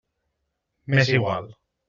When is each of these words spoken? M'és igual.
M'és 0.95 1.13
igual. 1.19 1.55